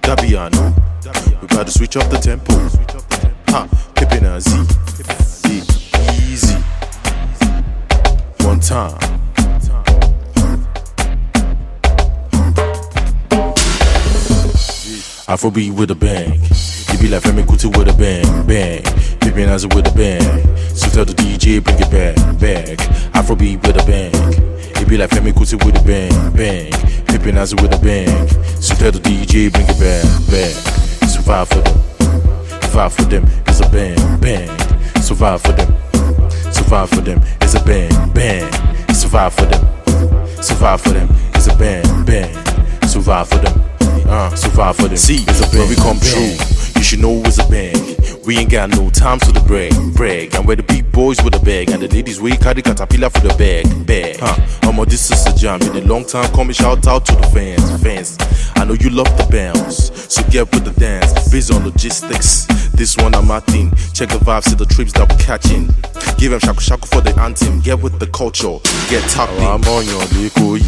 Dabiano. 0.02 0.74
We 1.40 1.46
about 1.46 1.68
to 1.68 1.72
switch 1.72 1.96
up 1.96 2.10
the 2.10 2.18
tempo. 2.18 2.54
Ha, 3.52 3.68
Pippin 3.96 4.26
and 4.26 4.42
Z. 4.42 4.52
Yeah, 5.48 6.14
easy. 6.28 6.56
One 8.46 8.60
time. 8.60 8.98
Afrobeat 15.30 15.72
with 15.78 15.92
a 15.92 15.96
bang. 15.96 16.34
You 16.92 16.98
be 17.00 17.08
like 17.08 17.24
Femi 17.24 17.44
Kuti 17.44 17.70
with 17.78 17.88
a 17.88 17.94
bang, 17.94 18.46
bang. 18.46 18.84
Pippin 19.30 19.50
as 19.50 19.68
with 19.68 19.86
a 19.86 19.92
bang. 19.96 20.58
So 20.76 20.90
tell 20.90 21.06
the 21.06 21.14
DJ 21.14 21.64
bring 21.64 21.78
it 21.78 21.92
back, 21.92 22.16
back. 22.40 22.80
Afrobeat 23.14 23.62
with 23.62 23.78
a 23.78 23.86
bang. 23.86 24.12
You 24.80 24.88
be 24.88 24.98
like 24.98 25.12
Femi 25.12 25.32
Kuti 25.32 25.64
with 25.64 25.80
a 25.80 25.84
bang, 25.86 26.32
bang. 26.34 26.72
Pippin 27.06 27.38
as 27.38 27.54
with 27.54 27.72
a 27.72 27.78
bang. 27.78 28.28
So 28.60 28.74
tell 28.74 28.92
the 28.92 28.98
DJ 28.98 29.54
bring 29.54 29.68
it 29.70 29.78
back, 29.78 30.02
back. 30.34 31.08
Survive 31.08 31.48
for 31.48 31.62
them. 31.62 31.78
Survive 32.64 32.94
for 32.94 33.04
them. 33.04 33.26
It's 33.46 33.60
a 33.60 33.70
bang, 33.70 34.20
bang. 34.20 34.50
Survive 35.00 35.42
for 35.44 35.52
them. 35.52 35.76
Survive 36.52 36.90
for 36.90 37.02
them. 37.02 37.22
It's 37.42 37.54
a 37.54 37.64
bang, 37.64 38.12
bang. 38.12 38.52
Survive 38.96 39.34
for 39.36 39.46
them. 39.46 39.64
Survive 40.42 40.82
for 40.82 40.90
them. 40.90 41.08
It's 41.36 41.46
a 41.46 41.56
bang, 41.56 42.04
bang. 42.04 42.34
Survive 42.88 43.30
for 43.30 43.38
them. 43.38 43.62
Uh, 44.10 44.34
survive 44.34 44.76
for 44.76 44.88
them. 44.88 44.98
See, 44.98 45.22
it's 45.22 45.40
a 45.40 45.52
bang. 45.52 45.60
When 45.60 45.70
we 45.70 45.76
come 45.76 46.00
true, 46.00 46.34
you 46.78 46.84
should 46.84 47.00
know 47.00 47.22
it's 47.26 47.38
a 47.38 47.48
bang. 47.48 47.89
We 48.26 48.38
ain't 48.38 48.52
got 48.52 48.70
no 48.70 48.90
time 48.90 49.20
to 49.20 49.32
the 49.32 49.40
brag, 49.42 49.74
brag. 49.96 50.36
And 50.36 50.46
we're 50.48 50.56
the 50.58 50.64
big 50.64 50.92
boys 50.92 51.22
with 51.24 51.34
the 51.34 51.40
bag, 51.40 51.70
and 51.72 51.82
the 51.82 51.88
ladies 51.88 52.20
we 52.22 52.38
carry 52.38 52.62
caterpillar 52.62 53.10
for 53.10 53.22
the 53.22 53.34
bag, 53.36 53.66
bag. 53.88 54.18
Huh? 54.20 54.70
Um, 54.70 54.76
this 54.88 55.10
is 55.12 55.26
a 55.26 55.36
jam. 55.36 55.60
Been 55.60 55.78
a 55.78 55.82
long 55.88 56.06
time 56.06 56.30
coming. 56.34 56.54
Shout 56.54 56.86
out 56.88 57.06
to 57.08 57.16
the 57.16 57.28
fans, 57.34 57.82
fans. 57.82 58.18
I 58.56 58.66
know 58.66 58.74
you 58.74 58.90
love 58.90 59.08
the 59.18 59.26
bounce, 59.32 59.92
so 60.14 60.22
get 60.30 60.54
with 60.54 60.66
the 60.66 60.80
dance. 60.80 61.32
Based 61.32 61.52
on 61.52 61.64
logistics, 61.64 62.46
this 62.74 62.96
one 62.98 63.16
I'm 63.16 63.28
my 63.28 63.40
thing. 63.40 63.72
Check 63.94 64.10
the 64.10 64.20
vibes 64.20 64.50
to 64.50 64.56
the 64.56 64.66
trips 64.66 64.94
that 64.94 65.10
we're 65.10 65.18
catching. 65.18 65.68
Give 66.18 66.32
them 66.32 66.40
shaku 66.40 66.62
shaku 66.62 66.88
for 66.88 67.02
the 67.02 67.18
anthem. 67.20 67.62
Get 67.62 67.82
with 67.82 68.00
the 68.00 68.08
culture, 68.08 68.60
get 68.90 69.04
tapping. 69.10 69.40
I'm 69.42 69.64
on 69.64 69.86
your 69.86 70.02
likoyi, 70.20 70.64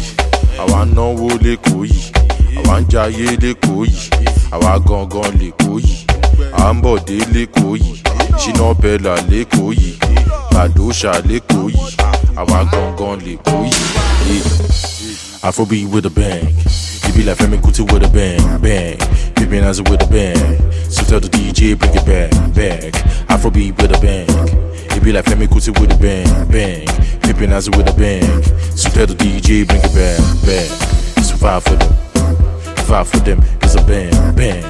àwa 0.58 0.84
náwó 0.86 1.28
lẹ́kọ̀ọ́ 1.40 1.86
yìí, 1.86 2.31
àwa 2.58 2.80
ń 2.80 2.84
jayé 2.92 3.26
lẹ́kọ̀ọ́ 3.42 3.86
yìí, 3.92 4.08
àwa 4.54 4.72
gangan 4.86 5.30
lẹ́kọ̀ọ́ 5.40 5.80
yìí, 5.86 5.96
à 6.62 6.72
ń 6.74 6.80
bọ̀ 6.82 6.94
dé 7.06 7.18
lẹ́kọ̀ọ́ 7.34 7.76
yìí, 7.82 7.96
ṣínà 8.40 8.66
bẹ́là 8.82 9.14
lẹ́kọ̀ọ́ 9.30 9.74
yìí, 9.80 9.92
bàdóṣà 10.52 11.12
lẹ́kọ̀ọ́ 11.28 11.70
yìí, 11.76 11.92
àwa 12.40 12.58
gangan 12.72 13.16
lẹ́kọ̀ọ́ 13.26 13.64
yìí. 13.64 14.40
Afrobeat 15.42 15.88
with 15.90 16.06
a 16.06 16.10
bang. 16.10 16.46
You 17.04 17.12
be 17.14 17.24
like 17.24 17.36
Femi 17.36 17.58
Kuti 17.60 17.82
with 17.92 18.04
a 18.04 18.08
bang, 18.08 18.60
bang. 18.60 18.96
Pippin 19.34 19.64
as 19.64 19.80
with 19.82 20.00
a 20.00 20.06
bang. 20.06 20.38
So 20.88 21.02
tell 21.02 21.18
the 21.18 21.28
DJ 21.28 21.74
bring 21.76 21.92
it 21.96 22.06
back, 22.06 22.30
back. 22.54 22.92
Afrobeat 23.26 23.76
with 23.76 23.90
a 23.90 23.98
bang. 23.98 24.28
You 24.94 25.00
be 25.00 25.10
like 25.12 25.24
Femi 25.24 25.48
Kuti 25.48 25.76
with 25.80 25.90
a 25.90 25.96
bang, 25.96 26.46
bang. 26.48 26.86
Pippin 27.22 27.52
as 27.52 27.68
with 27.68 27.88
a 27.90 27.92
bang. 27.92 28.42
So 28.76 28.88
tell 28.90 29.06
the 29.06 29.14
DJ 29.14 29.66
bring 29.66 29.82
it 29.82 29.92
back, 29.92 30.20
back. 30.46 31.01
Survive 31.42 31.64
for 31.64 31.74
them. 31.74 32.76
Survive 32.76 33.08
for 33.08 33.18
them. 33.18 33.40
It's 33.62 33.74
a 33.74 33.82
bang, 33.82 34.34
bang. 34.36 34.62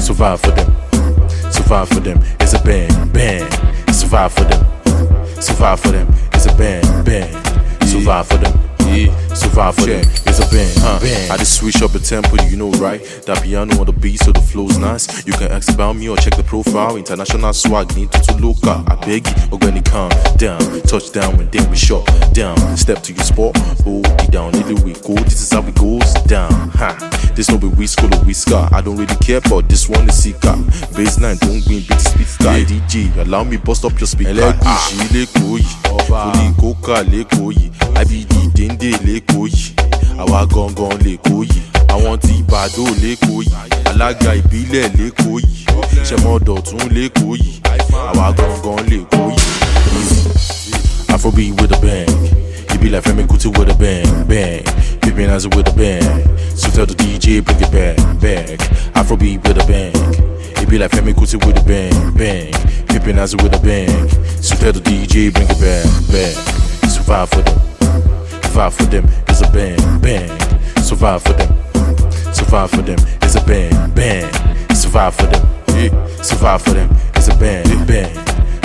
Survive 0.00 0.40
for 0.40 0.50
them. 0.50 0.74
Survive 1.52 1.88
for 1.88 2.00
them. 2.00 2.20
It's 2.40 2.52
a 2.52 2.58
bang, 2.64 3.08
bang. 3.10 3.48
Survive 3.92 4.32
for 4.32 4.42
them. 4.42 4.66
Survive 5.40 5.78
for 5.78 5.92
them. 5.92 6.12
It's 6.32 6.46
a 6.46 6.54
bang, 6.56 7.04
bang. 7.04 7.32
Survive 7.86 8.26
for 8.26 8.38
them. 8.38 8.58
Yeah, 8.80 9.06
survive 9.36 9.74
for 9.76 9.86
them. 9.86 10.00
It's 10.26 10.38
a 10.38 10.46
bang, 10.50 10.72
huh? 10.78 10.98
bang. 11.00 11.30
I 11.30 11.36
just 11.36 11.54
switch 11.58 11.82
up 11.82 11.92
the 11.92 11.98
tempo, 11.98 12.36
you 12.44 12.56
know, 12.56 12.70
right? 12.72 13.00
That 13.26 13.42
piano 13.42 13.78
on 13.80 13.86
the 13.86 13.92
beat, 13.92 14.20
so 14.20 14.32
the 14.32 14.40
flow's 14.40 14.78
nice. 14.78 15.26
You 15.26 15.32
can 15.32 15.50
ask 15.52 15.72
about 15.72 15.96
me 15.96 16.08
or 16.08 16.16
check 16.16 16.36
the 16.36 16.42
profile. 16.42 16.96
International 16.96 17.52
swag, 17.52 17.94
need 17.96 18.10
to, 18.12 18.20
to 18.22 18.34
look 18.36 18.64
up. 18.66 18.88
I 18.90 18.96
beg 19.06 19.26
you, 19.26 19.34
or 19.52 19.58
when 19.58 19.76
it 19.76 19.84
calm 19.84 20.10
down, 20.36 20.60
touch 20.82 21.12
down 21.12 21.36
when 21.36 21.48
then 21.50 21.68
we 21.70 21.76
shut 21.76 22.04
down. 22.32 22.56
Step 22.76 23.02
to 23.04 23.12
your 23.12 23.24
spot, 23.24 23.56
hold 23.84 24.06
it 24.06 24.30
down. 24.30 24.52
Little 24.52 24.82
we 24.84 24.92
go, 24.94 25.14
this 25.24 25.40
is 25.42 25.50
how 25.52 25.62
it 25.66 25.74
goes 25.74 26.12
down. 26.24 26.52
Ha, 26.80 26.96
this 27.34 27.50
no 27.50 27.58
be 27.58 27.86
school 27.86 28.12
or 28.14 28.32
scar. 28.32 28.68
I 28.72 28.80
don't 28.80 28.96
really 28.96 29.16
care, 29.16 29.40
but 29.42 29.68
this 29.68 29.88
one 29.88 30.08
is 30.08 30.22
seeker. 30.22 30.56
Baseline, 30.96 31.38
don't 31.40 31.62
win, 31.68 31.84
beat 31.84 31.88
the 31.88 31.98
speaker. 31.98 32.56
Yeah. 32.56 32.64
DJ, 32.64 33.16
allow 33.18 33.44
me 33.44 33.56
bust 33.56 33.84
up 33.84 33.98
your 34.00 34.06
speaker. 34.06 34.30
Ẹlẹ́gùsì 34.30 34.96
lẹ́kọ̀ọ́ 35.14 35.58
yìí, 35.58 35.74
fúli 36.06 36.46
kókà 36.60 36.96
lẹ́kọ̀ọ́ 37.12 37.52
yìí, 37.58 37.70
IBD 38.02 38.32
déndé 38.36 38.36
lẹ́kọ̀ọ́ 38.36 38.54
yìí, 38.54 38.55
àwa 40.36 40.46
gangan 40.52 40.98
lẹ́kọ̀ọ́ 41.04 41.44
yìí, 41.50 41.60
àwọn 41.94 42.14
tí 42.24 42.32
ìbàdó 42.42 42.84
lẹ́kọ̀ọ́ 43.02 43.42
yìí, 43.48 43.54
alága 43.90 44.30
ìbílẹ̀ 44.40 44.84
lẹ́kọ̀ọ́ 44.98 45.40
yìí, 45.46 45.60
ṣẹmọdọ̀tún 46.08 46.82
lẹ́kọ̀ọ́ 46.96 47.34
yìí, 47.42 47.52
àwa 48.10 48.26
gangan 48.36 48.80
lẹ́kọ̀ọ́ 48.90 49.30
yìí. 49.36 49.54
Afrobeat 51.14 51.58
with 51.60 51.72
a 51.72 51.78
bang. 51.80 52.12
You 52.72 52.78
be 52.78 52.90
like 52.90 53.02
Femi 53.04 53.24
Kuti 53.26 53.48
with 53.48 53.70
a 53.70 53.74
bang, 53.74 54.24
bang. 54.28 54.62
Pippin 55.00 55.30
as 55.30 55.46
with 55.48 55.68
a 55.68 55.72
bang. 55.72 56.04
So 56.54 56.68
tell 56.70 56.84
the 56.84 56.94
DJ 56.94 57.42
bring 57.42 57.58
it 57.62 57.72
back, 57.72 57.96
back. 58.20 58.58
Afrobeat 58.92 59.40
with 59.42 59.56
a 59.62 59.66
bang. 59.66 59.96
You 60.60 60.66
be 60.66 60.76
like 60.78 60.90
Femi 60.90 61.14
Kuti 61.14 61.36
with 61.46 61.56
a 61.56 61.62
bang, 61.64 62.12
bang. 62.14 62.52
Pippin 62.88 63.18
as 63.18 63.34
with 63.34 63.54
a 63.54 63.58
bang. 63.60 64.08
So 64.42 64.54
tell 64.56 64.72
the 64.72 64.80
DJ 64.80 65.32
bring 65.32 65.48
it 65.48 65.58
back, 65.58 65.86
back. 66.12 66.90
Survive 66.90 67.30
for 67.30 67.40
them. 67.40 67.75
Survive 68.56 68.74
for 68.74 68.84
them 68.84 69.04
is 69.28 69.42
a 69.42 69.50
bang, 69.50 70.00
bang. 70.00 70.40
Survive 70.82 71.22
for 71.22 71.34
them. 71.34 71.54
Survive 72.32 72.70
for 72.70 72.80
them 72.80 72.98
is 73.22 73.36
a 73.36 73.44
bang, 73.44 73.90
bang. 73.90 74.32
Survive 74.74 75.14
for 75.14 75.26
them. 75.26 75.46
Yeah. 75.76 76.06
Survive 76.22 76.62
for 76.62 76.70
them 76.70 76.90
is 77.16 77.28
a 77.28 77.36
bang, 77.36 77.86
bang. 77.86 78.14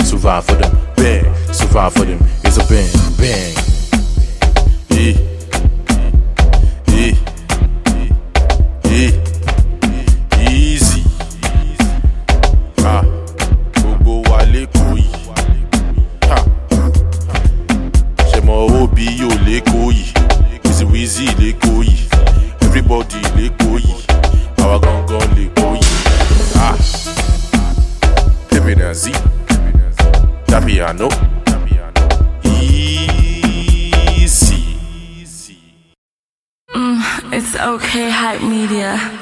Survive 0.02 0.46
for 0.46 0.54
them, 0.54 0.74
bang. 0.96 1.34
Survive 1.52 1.92
for 1.92 2.06
them 2.06 2.18
is 2.42 2.56
a 2.56 2.64
bang, 2.70 2.88
bang. 3.18 3.54
Yeah. 4.88 5.18
Yeah. 6.88 7.14
Yeah. 8.86 9.31
Okay, 37.72 38.10
hype 38.10 38.42
media. 38.42 39.21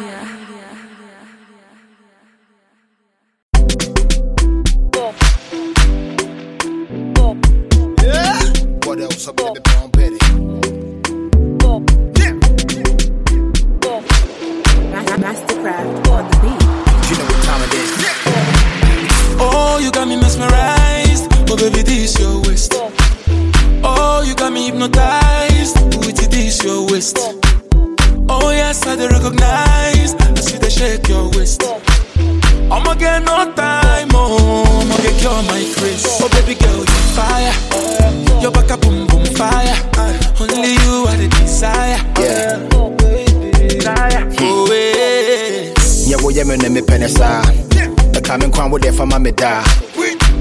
Da. 49.28 49.62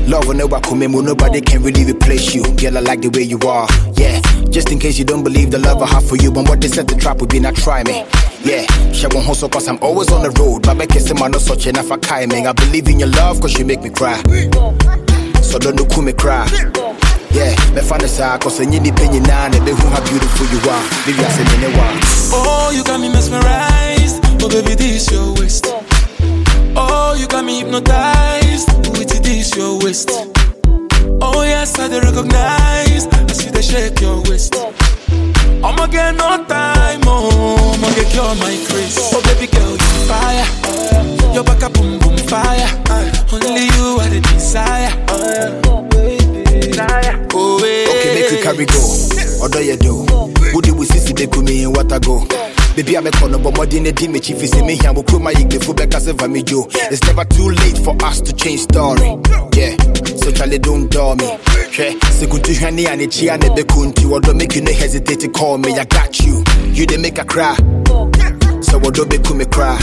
Love 0.07 0.27
will 0.27 0.33
never 0.33 0.59
come 0.61 0.81
in, 0.81 0.91
nobody 0.91 1.41
can 1.41 1.61
really 1.61 1.85
replace 1.85 2.33
you. 2.33 2.41
Girl, 2.55 2.77
I 2.77 2.81
like 2.81 3.01
the 3.01 3.09
way 3.09 3.21
you 3.23 3.37
are. 3.47 3.67
Yeah, 3.93 4.19
just 4.49 4.71
in 4.71 4.79
case 4.79 4.97
you 4.97 5.05
don't 5.05 5.23
believe 5.23 5.51
the 5.51 5.59
love 5.59 5.81
I 5.81 5.87
have 5.87 6.07
for 6.07 6.15
you, 6.15 6.31
but 6.31 6.47
what 6.49 6.61
they 6.61 6.67
said 6.67 6.87
the 6.87 6.95
trap 6.95 7.19
would 7.19 7.29
be 7.29 7.39
not 7.39 7.55
try 7.55 7.83
me. 7.83 8.05
Yeah, 8.43 8.65
she 8.91 9.05
won't 9.07 9.25
hustle 9.25 9.49
cause 9.49 9.67
I'm 9.67 9.77
always 9.83 10.11
on 10.11 10.23
the 10.23 10.31
road. 10.41 10.63
But 10.63 10.75
make 10.77 10.95
it 10.95 11.13
man, 11.19 11.31
not 11.31 11.41
such 11.41 11.67
enough 11.67 11.87
for 11.87 11.97
timing. 11.97 12.47
I 12.47 12.53
believe 12.53 12.87
in 12.87 12.99
your 12.99 13.09
love 13.09 13.41
cause 13.41 13.57
you 13.59 13.65
make 13.65 13.81
me 13.81 13.89
cry. 13.89 14.17
So 15.43 15.59
don't 15.59 15.75
look 15.75 15.95
me 16.01 16.13
cry. 16.13 16.47
Yeah, 17.31 17.53
me 17.75 17.81
find 17.81 18.01
the 18.01 18.07
side 18.07 18.41
cause 18.41 18.59
I 18.59 18.65
need 18.65 18.83
the 18.83 18.91
penny 18.91 19.19
now 19.19 19.49
be 19.51 19.71
who 19.71 19.87
how 19.89 20.01
beautiful 20.09 20.47
you 20.47 20.59
are. 20.69 20.83
Baby, 21.05 21.21
I 21.21 21.29
say, 21.29 21.45
Oh, 22.33 22.71
you 22.73 22.83
got 22.83 22.99
me 22.99 23.09
mesmerized. 23.09 24.23
Oh, 24.41 24.49
baby, 24.49 24.73
this 24.75 25.11
your 25.11 25.35
waist. 25.35 25.78
Oh, 27.11 27.15
you 27.15 27.27
got 27.27 27.43
me 27.43 27.57
hypnotized. 27.57 28.69
With 28.93 29.09
it, 29.15 29.23
this 29.23 29.57
your 29.57 29.79
waist. 29.79 30.11
Oh, 31.19 31.41
yes, 31.41 31.73
I 31.79 31.87
do 31.89 31.99
recognize. 32.01 33.07
I 33.07 33.33
see 33.33 33.49
the 33.49 33.63
shake 33.63 33.99
your 33.99 34.21
waist. 34.29 34.53
I'ma 35.65 35.87
get 35.87 36.13
no 36.13 36.45
time, 36.45 37.01
oh, 37.09 37.73
I'ma 37.73 37.89
get 37.95 38.13
cure 38.13 38.35
my 38.37 38.53
craze. 38.69 39.09
Oh, 39.09 39.21
baby 39.25 39.49
girl, 39.49 39.73
Baby, 52.89 52.97
I'm 52.97 53.05
a 53.05 53.11
corner, 53.11 53.37
but 53.37 53.55
more 53.55 53.67
than 53.67 53.85
a 53.85 53.91
dim, 53.91 54.19
chief 54.19 54.41
is 54.41 54.57
in 54.57 54.65
me 54.65 54.75
here. 54.75 54.91
Will 54.91 55.03
put 55.03 55.21
my 55.21 55.29
ig 55.29 55.47
before 55.47 55.75
back 55.75 55.93
as 55.93 56.07
a 56.07 56.13
jo. 56.41 56.65
It's 56.89 57.03
never 57.03 57.23
too 57.23 57.51
late 57.51 57.77
for 57.77 57.95
us 58.03 58.19
to 58.21 58.33
change 58.33 58.61
story. 58.61 59.13
Yeah, 59.53 59.77
so 60.17 60.31
Charlie 60.31 60.57
don't 60.57 60.89
door 60.89 61.15
me. 61.15 61.37
Honey 62.57 62.87
and 62.87 62.99
it's 62.99 63.17
here 63.17 63.33
and 63.33 63.43
the 63.43 63.63
kunti. 63.63 64.07
What 64.07 64.23
don't 64.23 64.37
make 64.37 64.55
you 64.55 64.61
no 64.61 64.73
hesitate 64.73 65.19
to 65.19 65.29
call 65.29 65.59
me? 65.59 65.77
I 65.77 65.85
got 65.85 66.19
you. 66.21 66.43
You 66.65 66.87
didn't 66.87 67.03
make 67.03 67.19
a 67.19 67.25
cry. 67.25 67.55
So 68.65 68.79
don't 68.79 69.07
make 69.07 69.35
me 69.35 69.45
cry? 69.45 69.77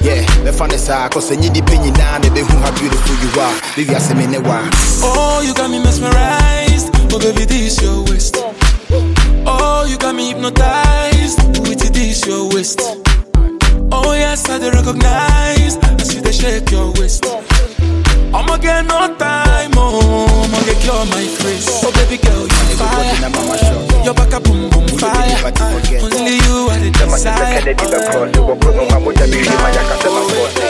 Yeah, 0.00 0.26
me 0.42 0.50
find 0.50 0.72
the 0.72 0.78
side, 0.78 1.12
cause 1.12 1.30
I 1.30 1.36
need 1.36 1.54
the 1.54 1.62
penny 1.62 1.92
now, 1.92 2.18
baby, 2.18 2.40
who 2.40 2.58
how 2.58 2.74
beautiful 2.74 3.14
you 3.22 3.40
are. 3.40 3.54
Baby, 3.76 3.94
I 3.94 3.98
say 3.98 4.14
me 4.14 4.26
ne. 4.26 4.38
Oh, 4.42 5.42
you 5.46 5.54
got 5.54 5.70
me 5.70 5.78
mesmerized. 5.78 6.90
Oh, 7.14 7.20
baby, 7.20 7.44
this 7.44 7.80
your 7.80 8.02
waist. 8.02 8.36
Oh, 9.46 9.86
you 9.88 9.96
got 9.98 10.14
me 10.14 10.28
hypnotized. 10.28 11.38
With 11.62 11.84
it, 11.84 11.92
this 11.94 12.26
your 12.26 12.48
waist. 12.52 12.80
Oh, 13.92 14.12
yes, 14.14 14.48
I 14.48 14.58
do 14.58 14.70
recognize. 14.70 15.76
I 15.78 15.96
see 16.02 16.20
the 16.20 16.32
shake 16.32 16.70
your 16.70 16.92
waist. 17.00 17.24
I'ma 18.34 18.56
get 18.58 18.84
no 18.84 19.16
time, 19.16 19.72
oh, 19.76 20.26
I'ma 20.44 20.58
get 20.66 20.76
cure 20.82 21.04
my 21.06 21.24
craze. 21.40 21.68
Oh, 21.82 21.90
baby 21.94 22.18
girl, 22.20 22.42
you 22.42 22.76
fire. 22.76 23.16
Your 24.04 24.14
back 24.14 24.34
up, 24.34 24.44
boom, 24.44 24.68
boom, 24.68 24.86
fire. 24.98 25.38
Only 26.02 26.36
you 26.44 26.68
are 26.68 26.78
the 26.78 26.90
desire. 26.92 27.62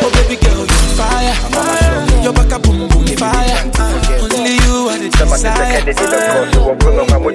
Oh, 0.05 0.11
baby 0.15 0.37
girl, 0.37 0.63
you 0.63 0.89
fire. 0.95 1.35
Your 2.23 2.33
back 2.33 2.53
up, 2.53 2.63
boom, 2.63 2.89
boom, 2.89 3.07
fire. 3.17 3.57
Only 4.31 4.55
you 4.63 4.89
are 4.89 4.99
the 4.99 5.09
desire. 5.11 7.06
Oh, 7.27 7.33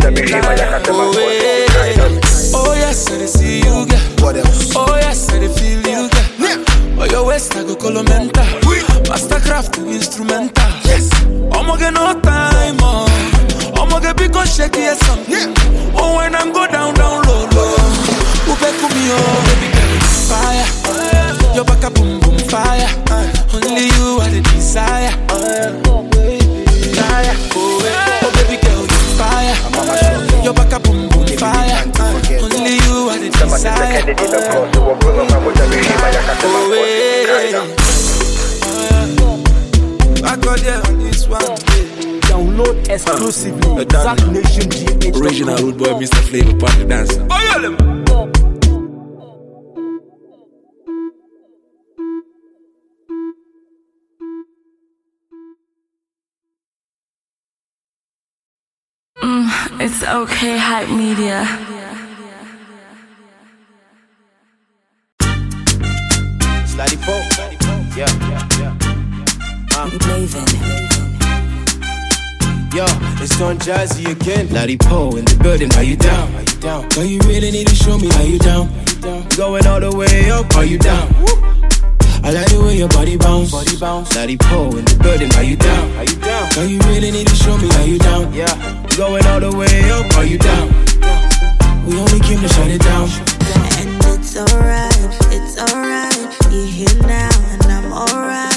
yes, 2.76 3.12
I 3.12 3.26
see 3.26 3.58
you, 3.60 3.86
girl. 3.86 4.00
What 4.24 4.38
else? 4.38 4.74
Oh, 4.74 4.96
yes, 4.96 5.30
I 5.30 5.48
feel 5.50 5.82
you, 5.82 6.08
girl. 6.08 6.64
Oh, 6.98 7.06
your 7.12 7.26
waist, 7.26 7.54
I 7.58 7.64
go 7.64 7.76
colomenta. 7.76 8.42
Mastercraft, 9.10 9.78
instrumental. 9.86 10.64
Yes. 10.86 11.12
I'ma 11.52 11.76
get 11.76 11.94
no 11.94 12.14
time, 12.22 12.78
oh. 12.80 13.06
I'ma 13.76 14.00
get 14.00 14.16
big 14.16 14.34
on 14.34 14.46
shaky 14.48 14.88
or 14.88 14.96
something. 14.96 15.54
Oh, 15.94 16.16
when 16.16 16.36
I'm 16.36 16.54
go 16.54 16.68
down, 16.68 16.94
down 16.94 17.24
low, 17.24 17.48
low. 17.52 17.76
Upe 18.48 18.72
kumi, 18.80 19.12
oh, 19.12 19.44
baby 19.46 19.68
girl, 19.76 20.00
fire. 20.32 21.56
Your 21.56 21.66
back 21.66 21.84
up, 21.84 21.94
boom, 21.96 22.20
boom, 22.22 22.38
fire. 22.48 23.01
Oh. 33.84 33.88
Download 42.30 42.78
exclusively. 42.88 43.86
Original 45.20 45.58
Rude 45.58 45.78
Boy, 45.80 45.94
Mr. 46.00 46.60
Party 46.60 46.86
Dancer. 46.86 47.28
Oh. 47.32 48.30
Mm, 59.24 59.82
it's 59.82 60.04
okay, 60.04 60.58
hype 60.58 60.90
media. 60.90 61.81
Slidey 66.82 66.98
Pope. 67.06 67.30
Yeah, 67.96 68.10
yeah, 68.26 68.42
yeah. 68.58 68.74
Uh. 69.78 69.86
Yo, 72.74 72.86
it's 73.22 73.38
Don 73.38 73.60
Jazzy 73.60 74.10
again. 74.10 74.52
Lottie 74.52 74.78
Poe 74.78 75.16
in 75.16 75.26
the 75.26 75.38
building. 75.44 75.72
Are 75.76 75.84
you 75.84 75.96
down? 75.96 76.34
Are 76.34 76.42
you 76.42 76.60
down? 76.60 76.90
Girl, 76.90 77.06
you 77.06 77.20
really 77.26 77.52
need 77.52 77.68
to 77.68 77.76
show 77.76 78.00
me 78.00 78.10
how 78.10 78.24
you 78.24 78.40
down. 78.40 78.68
Going 79.38 79.68
all 79.68 79.80
the 79.80 79.94
way 79.96 80.32
up. 80.32 80.56
Are 80.56 80.66
you 80.66 80.80
down? 80.80 81.14
I 82.24 82.32
like 82.32 82.50
the 82.50 82.60
way 82.66 82.78
your 82.78 82.90
body 82.90 83.16
bounce. 83.16 83.52
Body 83.52 83.78
bounce. 83.78 84.16
Lottie 84.16 84.38
Poe 84.38 84.76
in 84.76 84.86
the 84.86 84.98
building. 85.04 85.32
Are 85.36 85.44
you 85.44 85.58
down? 85.58 85.92
Are 85.98 86.04
you 86.04 86.16
down? 86.18 86.50
Girl, 86.50 86.66
you 86.66 86.80
really 86.90 87.12
need 87.12 87.28
to 87.28 87.36
show 87.36 87.58
me 87.58 87.70
how 87.70 87.84
you 87.84 88.00
down. 88.00 88.34
Yeah. 88.34 88.50
Going 88.98 89.26
all 89.28 89.40
the 89.40 89.54
way 89.54 89.92
up. 89.92 90.10
Are 90.18 90.26
you 90.26 90.40
down? 90.40 90.74
We 91.86 92.00
only 92.00 92.20
came 92.22 92.42
to 92.42 92.50
shut 92.50 92.74
it 92.74 92.82
down. 92.82 93.06
And 93.78 94.02
it's 94.18 94.36
alright. 94.36 94.98
it's 95.30 95.62
alright. 95.62 95.91
You're 96.52 96.66
here 96.66 97.08
now, 97.08 97.30
and 97.54 97.64
I'm 97.64 97.94
alright. 97.94 98.51